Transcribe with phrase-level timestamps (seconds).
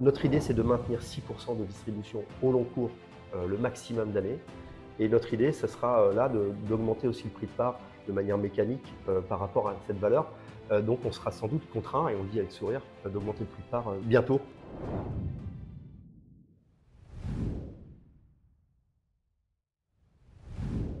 [0.00, 2.88] Notre idée, c'est de maintenir 6% de distribution au long cours
[3.34, 4.38] le maximum d'années.
[4.98, 6.30] Et notre idée, ce sera là
[6.66, 7.78] d'augmenter aussi le prix de part
[8.08, 8.94] de manière mécanique
[9.28, 10.32] par rapport à cette valeur.
[10.82, 13.62] donc on sera sans doute contraint, et on le dit avec sourire, d'augmenter le prix
[13.62, 14.40] de part bientôt.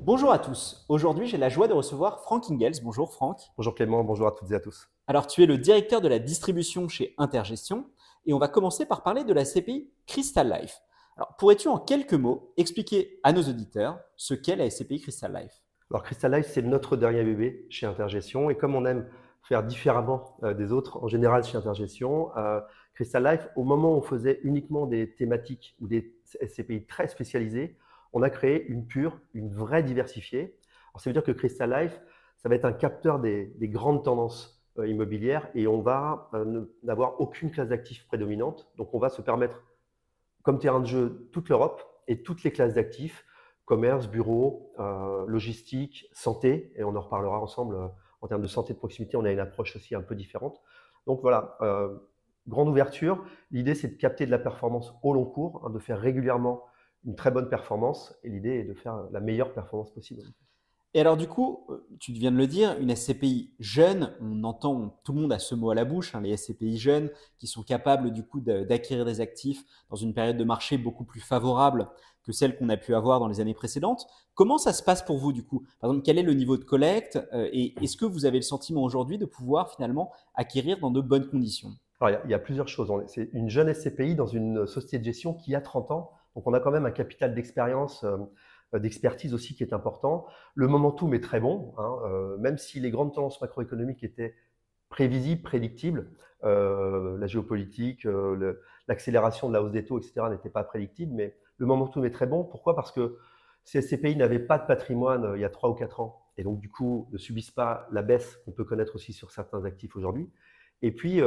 [0.02, 0.84] Bonjour à tous.
[0.90, 2.82] Aujourd'hui, j'ai la joie de recevoir Frank Ingels.
[2.82, 3.38] Bonjour Franck.
[3.56, 4.88] Bonjour Clément, bonjour à toutes et à tous.
[5.06, 7.86] Alors, tu es le directeur de la distribution chez Intergestion
[8.26, 10.80] et on va commencer par parler de la CPI Crystal Life.
[11.16, 15.62] Alors, pourrais-tu en quelques mots expliquer à nos auditeurs ce qu'est la SCPI Crystal Life?
[15.90, 19.08] Alors, Crystal Life, c'est notre dernier bébé chez Intergestion et comme on aime
[19.42, 22.60] faire différemment euh, des autres, en général chez Intergestion, euh,
[22.94, 26.14] Crystal Life, au moment où on faisait uniquement des thématiques ou des
[26.46, 27.76] SCPI très spécialisées,
[28.12, 30.56] on a créé une pure, une vraie diversifiée.
[30.92, 32.00] Alors, ça veut dire que Crystal Life,
[32.36, 37.20] ça va être un capteur des, grandes tendances euh, immobilières et on va euh, n'avoir
[37.20, 38.70] aucune classe d'actifs prédominante.
[38.76, 39.62] Donc, on va se permettre,
[40.42, 43.24] comme terrain de jeu, toute l'Europe et toutes les classes d'actifs,
[43.64, 47.76] commerce, bureau, euh, logistique, santé, et on en reparlera ensemble
[48.20, 50.60] en termes de santé de proximité, on a une approche aussi un peu différente.
[51.06, 51.56] Donc voilà,
[52.46, 53.24] grande ouverture.
[53.50, 56.64] L'idée, c'est de capter de la performance au long cours, hein, de faire régulièrement
[57.04, 58.14] une très bonne performance.
[58.24, 60.22] Et l'idée est de faire la meilleure performance possible.
[60.92, 65.00] Et alors du coup, euh, tu viens de le dire, une SCPI jeune, on entend
[65.04, 67.62] tout le monde a ce mot à la bouche, hein, les SCPI jeunes qui sont
[67.62, 71.88] capables du coup d'acquérir des actifs dans une période de marché beaucoup plus favorable
[72.24, 74.06] que celle qu'on a pu avoir dans les années précédentes.
[74.34, 75.64] Comment ça se passe pour vous du coup?
[75.80, 78.42] Par exemple, quel est le niveau de collecte euh, et est-ce que vous avez le
[78.42, 81.70] sentiment aujourd'hui de pouvoir finalement acquérir dans de bonnes conditions?
[82.00, 82.90] Alors il y, a, plusieurs choses.
[83.06, 86.54] C'est une jeune SCPI dans une société de gestion qui a 30 ans donc on
[86.54, 88.16] a quand même un capital d'expérience, euh,
[88.78, 90.26] d'expertise aussi qui est important.
[90.54, 94.34] Le momentum est très bon, hein, euh, même si les grandes tendances macroéconomiques étaient
[94.88, 96.10] prévisibles, prédictibles,
[96.44, 98.06] euh, la géopolitique,
[98.88, 100.26] l'accélération de la hausse des taux, etc.
[100.30, 102.44] n'était pas prédictible, mais le momentum est très bon.
[102.44, 102.74] Pourquoi?
[102.74, 103.18] Parce que
[103.64, 106.60] ces pays n'avaient pas de patrimoine il y a 3 ou 4 ans, et donc
[106.60, 110.30] du coup ne subissent pas la baisse qu'on peut connaître aussi sur certains actifs aujourd'hui.
[110.82, 111.20] Et puis,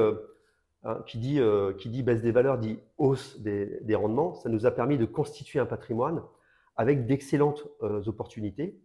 [0.86, 4.34] Hein, euh, qui dit baisse des valeurs, dit hausse des, rendements.
[4.36, 6.22] Ça nous a permis de constituer un patrimoine
[6.76, 8.80] avec d'excellentes euh, opportunités.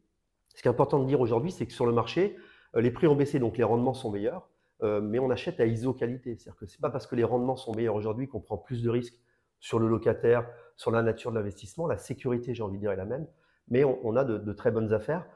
[0.55, 2.37] Ce qui est important de dire aujourd'hui, c'est que sur le marché,
[2.75, 4.49] euh, les prix ont baissé, donc les rendements sont meilleurs,
[4.81, 6.37] mais on achète à ISO qualité.
[6.37, 8.81] C'est-à-dire que ce n'est pas parce que les rendements sont meilleurs aujourd'hui qu'on prend plus
[8.81, 9.19] de risques
[9.59, 11.89] sur le locataire, sur la nature de l'investissement.
[11.89, 13.27] La sécurité, j'ai envie de dire, est la même,
[13.67, 15.27] mais on, a de, de, très bonnes affaires.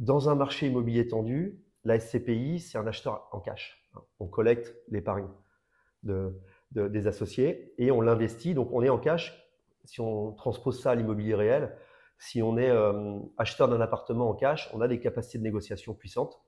[0.00, 3.88] Dans un marché immobilier tendu, la SCPI, c'est un acheteur en cash.
[4.20, 5.28] On collecte l'épargne
[6.02, 6.34] de,
[6.72, 8.54] des associés et on l'investit.
[8.54, 9.38] Donc on est en cash.
[9.84, 11.76] Si on transpose ça à l'immobilier réel,
[12.18, 15.92] si on est euh, acheteur d'un appartement en cash, on a des capacités de négociation
[15.94, 16.40] puissantes.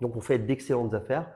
[0.00, 1.30] Donc on fait d'excellentes affaires.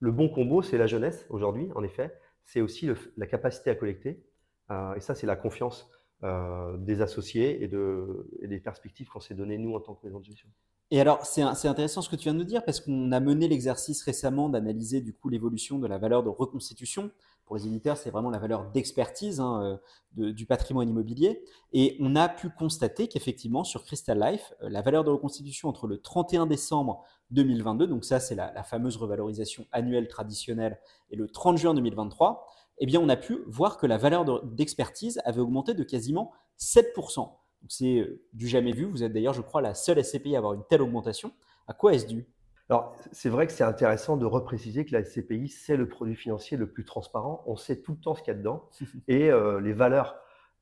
[0.00, 2.18] Le bon combo, c'est la jeunesse aujourd'hui, en effet.
[2.42, 4.24] C'est aussi la capacité à collecter.
[4.70, 5.88] Euh, et ça, c'est la confiance
[6.24, 10.04] euh, des associés et, de, et des perspectives qu'on s'est données, nous, en tant que
[10.04, 10.48] maison de gestion.
[10.90, 13.46] Et alors, c'est intéressant ce que tu viens de nous dire parce qu'on a mené
[13.46, 17.10] l'exercice récemment d'analyser du coup l'évolution de la valeur de reconstitution.
[17.48, 19.80] Pour les éditeurs, c'est vraiment la valeur d'expertise hein,
[20.18, 21.42] euh, du patrimoine immobilier.
[21.72, 25.86] Et on a pu constater qu'effectivement, sur Crystal Life, euh, la valeur de reconstitution entre
[25.86, 30.78] le 31 décembre 2022, donc ça c'est la, la, fameuse revalorisation annuelle traditionnelle,
[31.10, 32.46] et le 30 juin 2023,
[32.78, 37.30] eh bien on a pu voir que la valeur d'expertise avait augmenté de quasiment 7%
[37.68, 38.84] c'est euh, du jamais vu.
[38.84, 41.32] Vous êtes d'ailleurs, je crois, la seule SCPI à avoir une telle augmentation.
[41.66, 42.26] À quoi est-ce dû?
[42.70, 46.56] Alors, c'est vrai que c'est intéressant de repréciser que la SCPI, c'est le produit financier
[46.56, 47.42] le plus transparent.
[47.46, 48.68] On sait tout le temps ce qu'il y a dedans.
[49.08, 50.16] Et euh, les valeurs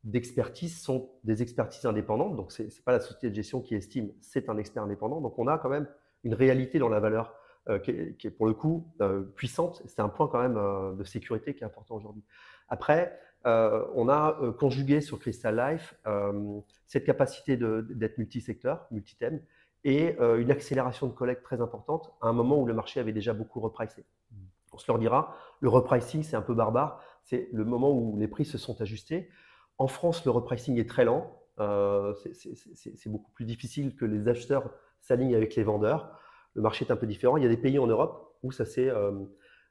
[0.04, 2.36] d'expertise sont des expertises indépendantes.
[2.36, 5.20] Donc, ce n'est pas la société de gestion qui estime, c'est un expert indépendant.
[5.20, 5.88] Donc, on a quand même
[6.22, 7.34] une réalité dans la valeur
[7.68, 8.92] euh, qui, est, pour le coup
[9.34, 9.82] puissante.
[9.86, 12.22] C'est un point quand même de sécurité qui est important aujourd'hui.
[12.68, 19.40] Après, euh, on a euh, conjugué sur Crystal Life euh, cette capacité d'être multisecteur, multithème,
[19.88, 23.32] et une accélération de collecte très importante à un moment où le marché avait déjà
[23.32, 24.04] beaucoup repricé.
[24.32, 24.36] Mm.
[24.72, 28.26] On se leur dira, le repricing, c'est un peu barbare, c'est le moment où les
[28.26, 29.30] prix se sont ajustés.
[29.78, 35.36] En France, le repricing est très lent, c'est beaucoup plus difficile que les acheteurs s'alignent
[35.36, 36.18] avec les vendeurs.
[36.54, 37.36] Le marché est un peu différent.
[37.36, 38.90] Il y a des pays en Europe où ça s'est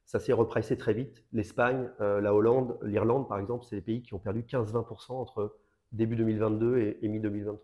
[0.06, 1.24] s'est repricé très vite.
[1.34, 5.58] L'Espagne, euh, la Hollande, l'Irlande, par exemple, c'est des pays qui ont perdu 15-20% entre
[5.92, 7.60] début 2022 et, mi-2023.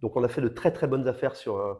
[0.00, 1.74] Donc, on a fait de très, très bonnes affaires sur, euh,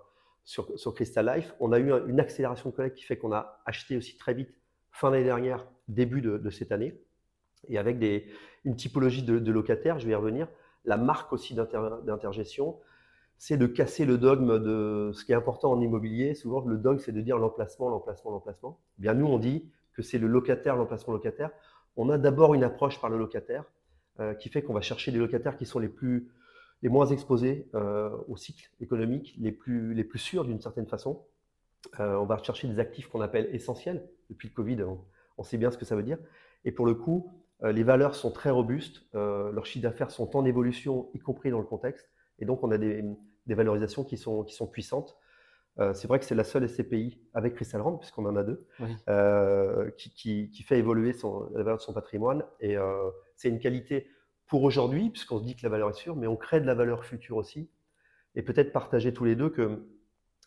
[0.49, 1.55] sur, Crystal Life.
[1.61, 4.49] On a eu une accélération de collecte qui fait qu'on a acheté aussi très vite,
[4.93, 6.99] fin d'année dernière, début de, cette année.
[7.69, 8.27] Et avec des,
[8.65, 10.49] une typologie de, locataires, je vais y revenir.
[10.87, 12.81] La marque aussi d'intergestion,
[13.37, 16.33] c'est de casser le dogme de ce qui est important en immobilier.
[16.33, 18.81] Souvent, le dogme, c'est de dire l'emplacement, l'emplacement, l'emplacement.
[18.99, 21.51] Eh bien, nous, on dit que c'est le locataire, l'emplacement locataire.
[21.97, 23.65] on a d'abord une approche par le locataire
[24.41, 26.33] qui fait qu'on va chercher des locataires qui sont les plus
[26.83, 27.69] les moins exposés
[28.29, 31.27] au cycle économique, les plus, les plus sûrs d'une certaine façon.
[31.99, 34.09] on va chercher des actifs qu'on appelle essentiels.
[34.31, 34.85] Depuis le Covid,
[35.37, 36.19] on, sait bien ce que ça veut dire.
[36.65, 37.33] Et pour le coup,
[37.63, 41.67] les valeurs sont très robustes, leurs chiffres d'affaires sont en évolution, y compris dans le
[41.67, 42.09] contexte.
[42.39, 43.05] Et donc, on a des,
[43.49, 45.19] des valorisations qui sont, qui sont puissantes.
[45.81, 48.67] Euh, c'est vrai que c'est la seule SCPI avec Crystal Rand, puisqu'on en a deux,
[49.09, 50.11] euh, qui,
[50.51, 52.45] qui, fait évoluer son, la valeur de son patrimoine.
[52.61, 54.09] Et euh, c'est une qualité
[54.49, 56.75] pour aujourd'hui, puisqu'on se dit que la valeur est sûre, mais on crée de la
[56.75, 57.71] valeur future aussi.
[58.35, 59.87] Et peut-être partager tous les deux que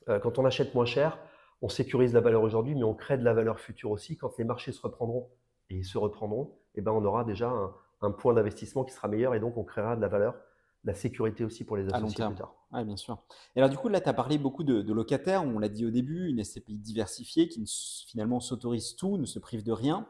[0.08, 1.20] quand on achète moins cher,
[1.62, 4.18] on sécurise la valeur aujourd'hui, mais on crée de la valeur future aussi.
[4.18, 5.30] Quand les marchés se reprendront
[5.70, 7.72] et se reprendront, eh ben on aura déjà un,
[8.02, 10.36] un point d'investissement qui sera meilleur et donc on créera de la valeur
[10.84, 12.56] la sécurité aussi pour les associés plus tard.
[12.74, 13.20] Oui, bien sûr.
[13.56, 15.44] Et alors, du coup, là, tu as parlé beaucoup de, locataires.
[15.44, 17.64] On l'a dit au début, une SCPI diversifiée qui
[18.08, 20.08] finalement s'autorise tout, ne se prive de rien.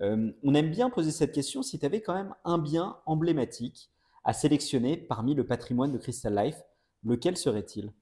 [0.00, 3.90] Euh, on aime bien poser cette question si tu avais quand même un bien emblématique
[4.24, 6.62] à sélectionner parmi le patrimoine de Crystal Life,
[7.04, 7.92] lequel serait-il?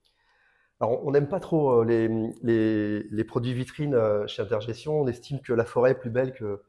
[0.80, 1.84] Alors, on n'aime pas trop euh,
[2.42, 5.00] les, les, produits vitrines euh, chez Intergestion.
[5.00, 6.62] On estime que la forêt est plus belle que,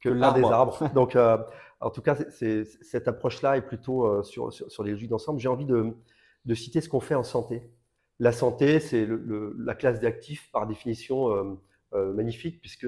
[0.00, 0.88] que l'un des arbres.
[0.94, 1.14] Donc,
[1.80, 5.40] en tout cas, cette approche-là est plutôt euh, sur, sur, les logiques d'ensemble.
[5.40, 5.94] J'ai envie de,
[6.54, 7.70] citer ce qu'on fait en santé.
[8.18, 9.08] La santé, c'est
[9.58, 11.58] la classe d'actifs par définition
[11.94, 12.86] euh, magnifique, puisque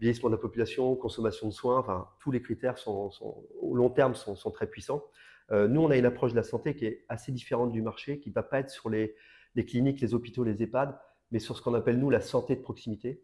[0.00, 3.10] vieillissement de la population, consommation de soins, enfin, tous les critères sont,
[3.60, 5.04] au long terme sont, très puissants.
[5.50, 8.30] nous, on a une approche de la santé qui est assez différente du marché, qui
[8.30, 9.14] ne va pas être sur les,
[9.66, 10.98] cliniques, les hôpitaux, les EHPAD,
[11.30, 13.22] mais sur ce qu'on appelle, nous, la santé de proximité.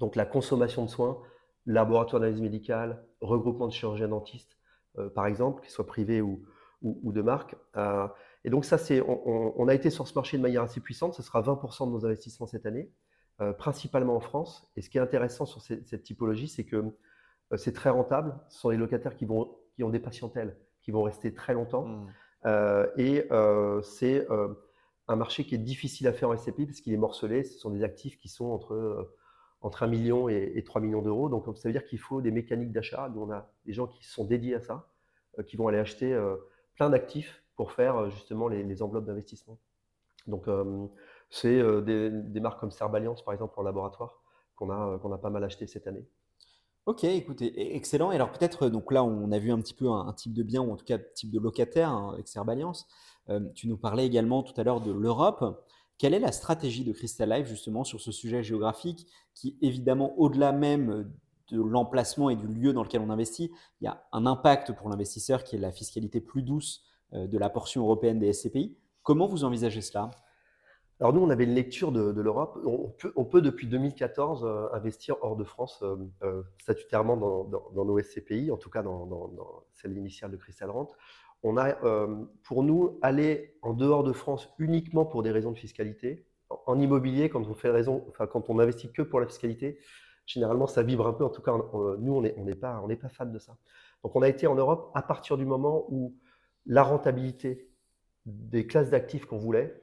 [0.00, 1.22] Donc, la consommation de soins,
[1.66, 4.58] laboratoire d'analyse médicale, regroupement de chirurgiens dentistes,
[4.98, 6.44] euh, par exemple, qu'ils soient privés ou,
[6.82, 7.54] de marque.
[7.76, 8.08] Euh,
[8.44, 8.76] et donc ça,
[9.06, 11.14] on, a été sur ce marché de manière assez puissante.
[11.14, 12.90] Ce sera 20% de nos investissements cette année,
[13.40, 14.70] euh, principalement en France.
[14.76, 16.84] Et ce qui est intéressant sur cette, typologie, c'est que
[17.56, 18.34] c'est très rentable.
[18.48, 21.84] Ce sont les locataires qui, vont, qui ont des patientèles, qui vont rester très longtemps.
[21.84, 22.86] Mmh.
[22.96, 23.28] et
[23.82, 24.26] c'est
[25.08, 27.44] un marché qui est difficile à faire en SCPI parce qu'il est morcelé.
[27.44, 29.12] Ce sont des actifs qui sont entre
[29.62, 31.28] entre 1 million et, 3 millions d'euros.
[31.28, 33.08] Donc, ça veut dire qu'il faut des mécaniques d'achat.
[33.14, 34.88] Nous, on a des gens qui sont dédiés à ça,
[35.38, 36.36] euh, qui vont aller acheter euh,
[36.74, 39.58] plein d'actifs pour faire euh, justement les, enveloppes d'investissement.
[40.26, 40.46] Donc,
[41.32, 44.22] c'est des, marques comme Serballiance, par exemple, en laboratoire,
[44.54, 46.06] qu'on a, qu'on a pas mal acheté cette année.
[46.86, 48.12] Ok, écoutez, e, excellent.
[48.12, 50.60] Et alors peut-être, donc là, on a vu un petit peu un, type de bien,
[50.62, 52.86] ou en tout cas type de locataire hein, avec Serballiance.
[53.54, 55.64] tu nous parlais également tout à l'heure de l'Europe.
[55.98, 60.52] Quelle est la stratégie de Crystal Life justement sur ce sujet géographique qui, évidemment, au-delà
[60.52, 61.10] même
[61.52, 64.88] de l'emplacement et du lieu dans lequel on investit, il y a un impact pour
[64.88, 66.82] l'investisseur qui est la fiscalité plus douce
[67.12, 68.76] euh, de la portion européenne des SCPI.
[69.02, 70.10] Comment vous envisagez cela?
[71.02, 72.60] Alors nous, on avait une lecture de, l'Europe.
[73.16, 78.56] On peut, depuis 2014 euh, investir hors de France euh, statutairement dans, nos SCPI, en
[78.56, 80.88] tout cas dans, celle initiale de Crystal Rent
[81.42, 85.58] on a, euh, pour nous, aller en dehors de France uniquement pour des raisons de
[85.58, 86.24] fiscalité.
[86.66, 89.80] En immobilier, quand on fait raison, quand on investit que pour la fiscalité,
[90.24, 91.24] généralement, ça vibre un peu.
[91.24, 91.52] En tout cas,
[91.98, 93.56] nous, on n'est on pas, on pas fan de ça.
[94.04, 96.14] Donc, on a été en Europe à partir du moment où
[96.64, 97.68] la rentabilité
[98.24, 99.82] des classes d'actifs qu'on voulait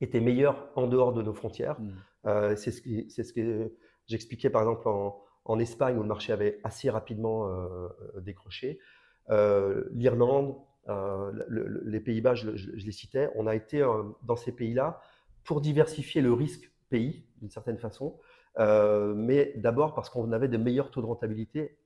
[0.00, 1.80] était meilleure en dehors de nos frontières.
[1.80, 1.92] Mmh.
[2.26, 3.72] Euh, c'est ce, ce que
[4.06, 7.88] j'expliquais, par exemple, en, Espagne, où le marché avait assez rapidement euh,
[8.20, 8.78] décroché.
[9.28, 10.56] L'Irlande,
[10.88, 11.32] euh,
[11.84, 13.86] les Pays-Bas, je, les citais, on a été
[14.22, 15.00] dans ces pays-là
[15.44, 18.18] pour diversifier le risque pays, d'une certaine façon,
[18.58, 21.76] mais d'abord parce qu'on avait de meilleurs taux de rentabilité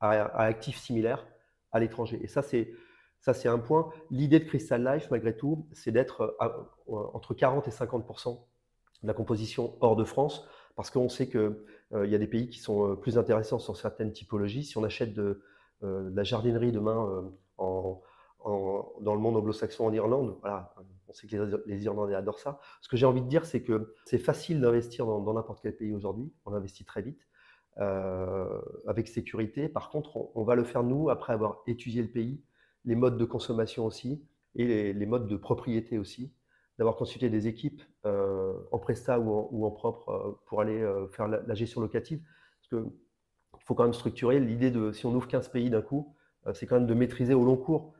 [0.00, 1.26] à, actifs similaires
[1.72, 2.18] à l'étranger.
[2.22, 2.72] Et ça, c'est
[3.20, 3.90] ça, c'est un point.
[4.10, 6.36] L'idée de Crystal Life, malgré tout, c'est d'être
[6.86, 8.38] entre 40 et 50%
[9.02, 10.46] de la composition hors de France,
[10.76, 11.56] parce qu'on sait qu'il
[11.92, 14.64] il y a des pays qui sont plus intéressants sur certaines typologies.
[14.64, 15.42] Si on achète de,
[15.82, 20.36] la jardinerie demain dans le monde anglo-saxon en Irlande.
[20.40, 20.74] Voilà,
[21.08, 22.60] on sait que les, Irlandais adorent ça.
[22.80, 25.92] Ce que j'ai envie de dire, c'est que c'est facile d'investir dans n'importe quel pays
[25.92, 26.32] aujourd'hui.
[26.44, 27.26] On investit très vite,
[27.78, 29.68] euh, avec sécurité.
[29.68, 32.40] Par contre, on, va le faire nous après avoir étudié le pays,
[32.84, 34.22] les modes de consommation aussi,
[34.54, 36.32] et les, modes de propriété aussi,
[36.78, 41.54] d'avoir consulté des équipes euh, en presta ou en, propre euh, pour aller faire la,
[41.54, 42.20] gestion locative.
[42.60, 42.92] Parce qu'il
[43.64, 44.40] faut quand même structurer.
[44.40, 46.14] L'idée de, si on ouvre 15 pays d'un coup,
[46.54, 47.92] c'est quand même de maîtriser au long cours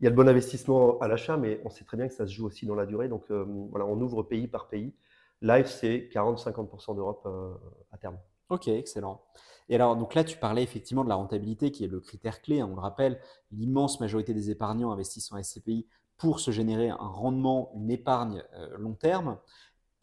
[0.00, 2.26] il y a le bon investissement à l'achat, mais on sait très bien que ça
[2.26, 3.08] se joue aussi dans la durée.
[3.08, 4.94] Donc euh, voilà, on ouvre pays par pays.
[5.40, 7.54] Live, c'est 40-50% d'Europe euh,
[7.92, 8.18] à terme.
[8.50, 9.22] Ok, excellent.
[9.68, 12.60] Et alors, donc là, tu parlais effectivement de la rentabilité qui est le critère clé.
[12.60, 12.68] Hein.
[12.70, 13.20] on le rappelle,
[13.50, 18.76] l'immense majorité des épargnants investissent en SCPI pour se générer un rendement, une épargne euh,
[18.78, 19.38] long terme.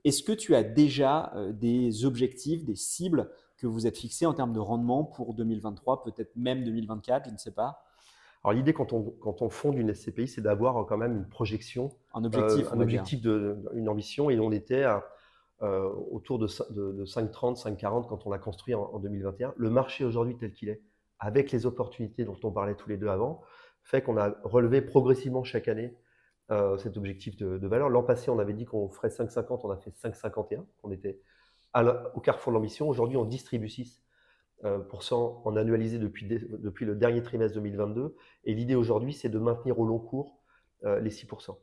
[0.04, 4.52] Est-ce que tu as déjà des objectifs, des cibles que vous êtes fixé en termes
[4.52, 7.86] de rendement pour 2023, peut-être même 2024, je ne sais pas?
[8.44, 11.92] Alors l'idée quand on, quand on fonde une SCPI, c'est d'avoir quand même une projection,
[12.14, 14.84] un objectif, un objectif de, une ambition, et on était
[15.62, 19.54] autour de, de, 5,30, 5,40 quand on l'a construit en, 2021.
[19.56, 20.82] Le marché aujourd'hui tel qu'il est,
[21.20, 23.42] avec les opportunités dont on parlait tous les deux avant,
[23.84, 25.96] fait qu'on a relevé progressivement chaque année
[26.52, 27.90] euh, cet objectif de, valeur.
[27.90, 30.66] L'an passé, on avait dit qu'on ferait 5,50, on a fait 5,51.
[30.84, 31.22] On était
[32.14, 32.90] au carrefour de l'ambition.
[32.90, 33.90] Aujourd'hui, on distribue 6%
[34.66, 34.82] euh,
[35.46, 38.16] en annualisé depuis, depuis le dernier trimestre 2022.
[38.44, 40.38] Et l'idée aujourd'hui, c'est de maintenir au long cours
[40.84, 41.58] euh, les 6%.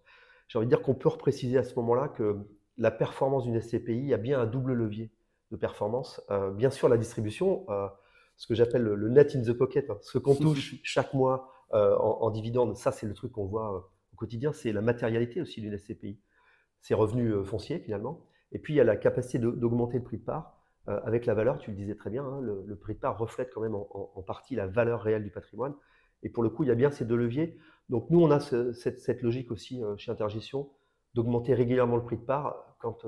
[0.48, 2.38] J'ai envie de dire qu'on peut repréciser à ce moment-là que
[2.80, 5.12] la performance d'une SCPI a bien un double levier
[5.52, 6.20] de performance.
[6.54, 7.66] bien sûr, la distribution,
[8.36, 11.78] ce que j'appelle le, net in the pocket, hein, ce qu'on touche chaque mois en,
[11.78, 16.20] en dividende, ça c'est le truc qu'on voit quotidien, c'est la matérialité aussi d'une SCPI.
[16.82, 18.26] Ses revenus euh, fonciers finalement.
[18.52, 20.58] Et puis il y a la capacité d'augmenter le prix de part
[20.88, 23.50] euh, avec la valeur, tu le disais très bien, hein, le, prix de part reflète
[23.52, 25.74] quand même en, partie la valeur réelle du patrimoine.
[26.22, 27.58] Et pour le coup, il y a bien ces deux leviers.
[27.88, 30.68] Donc nous, on a cette, logique aussi euh, chez Intergestion
[31.14, 33.04] d'augmenter régulièrement le prix de part quand,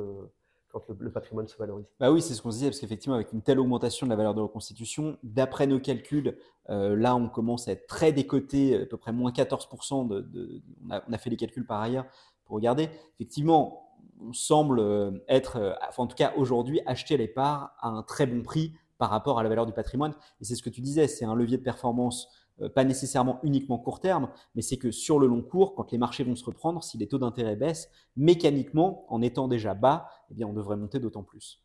[0.68, 1.86] quand le, patrimoine se valorise.
[2.00, 4.34] Bah oui, c'est ce qu'on disait, parce qu'effectivement, avec une telle augmentation de la valeur
[4.34, 6.36] de reconstitution, d'après nos calculs,
[6.70, 10.08] euh, là, on commence à être très décoté, à peu près moins 14%.
[10.08, 12.06] De, on, a, fait les calculs par ailleurs
[12.44, 12.88] pour regarder.
[13.18, 18.02] Effectivement, on semble euh, être, euh, en tout cas aujourd'hui, acheter les parts à un
[18.02, 20.14] très bon prix par rapport à la valeur du patrimoine.
[20.40, 22.41] Et c'est ce que tu disais, c'est un levier de performance euh,
[22.74, 26.24] pas nécessairement uniquement court terme, mais c'est que sur le long cours, quand les marchés
[26.24, 30.46] vont se reprendre, si les taux d'intérêt baissent, mécaniquement, en étant déjà bas, eh bien,
[30.46, 31.62] on devrait monter d'autant plus.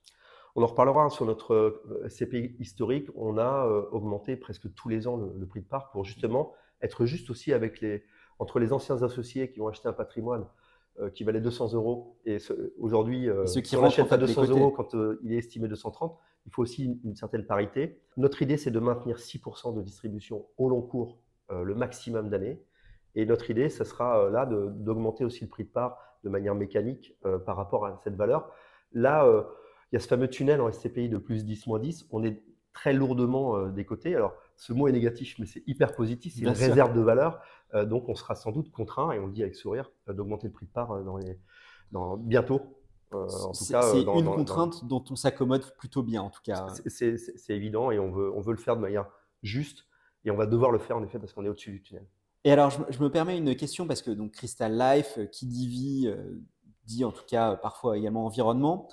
[0.56, 3.10] On en reparlera sur notre euh, CPI historique.
[3.16, 7.06] On a euh, augmenté presque tous les ans le, prix de part pour justement être
[7.06, 8.04] juste aussi avec les,
[8.40, 10.46] entre les anciens associés qui ont acheté un patrimoine
[11.14, 12.40] qui valait 200 euros et
[12.80, 16.62] aujourd'hui, ceux qui on achète à 200 euros quand il est estimé 230, il faut
[16.62, 18.00] aussi une, certaine parité.
[18.16, 21.20] Notre idée, c'est de maintenir 6% de distribution au long cours
[21.52, 22.64] euh, le maximum d'années.
[23.16, 26.56] Et notre idée, ce sera euh, là d'augmenter aussi le prix de part de manière
[26.56, 28.50] mécanique euh, par rapport à cette valeur.
[28.94, 29.28] Là,
[29.92, 32.08] il y a ce fameux tunnel en SCPI de plus 10, moins 10.
[32.12, 34.16] On est très lourdement décoté.
[34.16, 36.34] Alors, ce mot est négatif, mais c'est hyper positif.
[36.34, 37.42] C'est une réserve de valeur.
[37.84, 40.68] donc, on sera sans doute contraint, et on le dit avec sourire, d'augmenter le prix
[40.68, 41.38] de part dans les,
[41.92, 42.77] dans, bientôt
[43.14, 46.68] euh, c'est une contrainte dont on s'accommode plutôt bien, en tout cas.
[46.88, 49.08] C'est évident et on veut, on veut le faire de manière
[49.44, 49.86] juste
[50.26, 52.06] et on va devoir le faire en effet parce qu'on est au-dessus du tunnel.
[52.44, 55.68] Et alors, je, me permets une question parce que donc Crystal Life, euh, qui dit
[55.68, 56.42] vie, euh,
[56.86, 58.90] dit en tout cas parfois également environnement.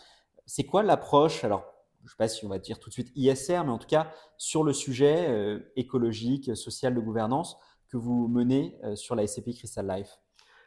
[0.46, 1.64] C'est quoi l'approche Alors,
[2.00, 3.86] je ne sais pas si on va dire tout de suite ISR, mais en tout
[3.86, 7.56] cas sur le sujet écologique, social, de gouvernance
[7.88, 10.18] que vous menez sur la SCP Crystal Life?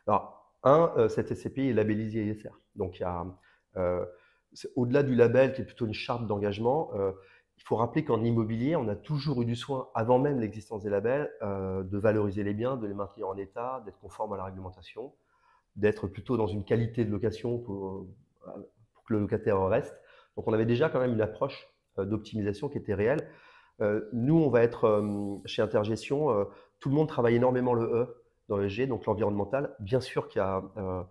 [0.07, 2.49] Alors, un, euh, cette SCPI est labellisée ISR.
[2.77, 3.03] Donc,
[3.75, 4.05] euh,
[4.75, 7.11] au-delà du label qui est plutôt une charte d'engagement, euh,
[7.57, 10.91] il faut rappeler qu'en immobilier, on a toujours eu du soin, avant même l'existence des
[10.91, 15.11] labels, de valoriser les biens, de les maintenir en état, d'être conforme à la réglementation,
[15.75, 18.05] d'être plutôt dans une qualité de location pour,
[19.07, 20.03] que le locataire reste.
[20.35, 21.67] Donc on avait déjà quand même une approche
[21.97, 23.27] d'optimisation qui était réelle.
[24.13, 25.03] nous, on va être
[25.45, 26.45] chez Intergestion,
[26.79, 29.75] tout le monde travaille énormément le E dans le G, donc l'environnemental.
[29.79, 31.03] Bien sûr qu'il y a euh, euh,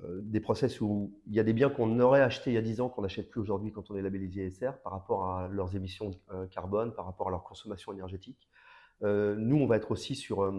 [0.00, 2.82] des process où il y a des biens qu'on aurait achetés il y a 10
[2.82, 6.10] ans qu'on n'achète plus aujourd'hui quand on est labellisé ISR par rapport à leurs émissions
[6.32, 8.48] euh, carbone, par rapport à leur consommation énergétique.
[9.00, 10.52] nous, on va être aussi sur,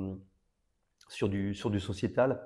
[1.08, 2.41] sur, du, sur du sociétal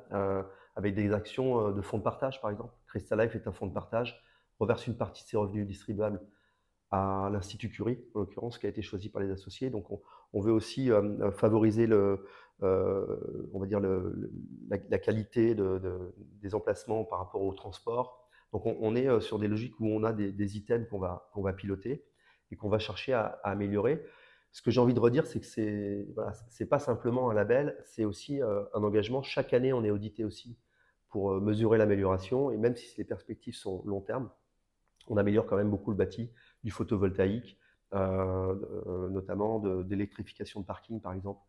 [0.76, 2.74] avec des actions de fonds de partage, par exemple.
[2.88, 4.22] Crystal Life est un fonds de partage,
[4.60, 6.22] reverse une partie de ses revenus distribuables
[6.92, 9.70] à l'Institut Curie, en l'occurrence, qui a été choisi par les associés.
[9.70, 10.02] Donc, on,
[10.40, 10.90] veut aussi
[11.36, 12.24] favoriser le,
[12.64, 18.30] euh, on va dire la, qualité des emplacements par rapport au transport.
[18.54, 21.54] Donc on, est euh, sur des logiques où on a des, items qu'on va, va
[21.54, 22.06] piloter
[22.52, 24.06] et qu'on va chercher à, améliorer.
[24.52, 27.78] Ce que j'ai envie de redire, c'est que c'est voilà, c'est pas simplement un label,
[27.86, 29.24] c'est aussi euh, un engagement.
[29.24, 30.58] Chaque année, on est audité aussi
[31.10, 32.52] pour mesurer l'amélioration.
[32.52, 34.30] Et même si les perspectives sont long terme,
[35.08, 36.32] on améliore quand même beaucoup le bâti,
[36.64, 37.58] du photovoltaïque,
[37.94, 41.42] notamment d'électrification de, parking, par exemple.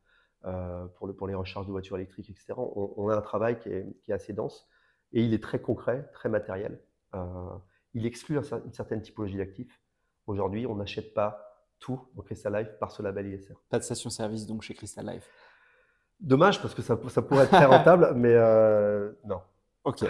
[0.44, 2.54] Euh, pour, le, pour les recharges de voitures électriques, etc.
[2.56, 4.66] On, a un travail qui est, qui est, assez dense
[5.12, 6.80] et il est très concret, très matériel.
[7.14, 7.20] Euh,
[7.94, 9.80] il exclut une certaine typologie d'actifs.
[10.26, 13.54] Aujourd'hui, on n'achète pas tout au Crystal Life par ce label ISR.
[13.70, 15.30] Pas de station-service donc chez Crystal Life
[16.18, 19.42] Dommage parce que ça, ça pourrait être très rentable, mais euh, non.
[19.84, 20.04] Ok.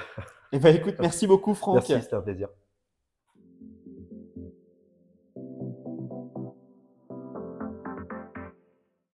[0.52, 1.74] Eh ben, écoute, merci beaucoup Franck.
[1.74, 2.48] Merci, c'était un plaisir.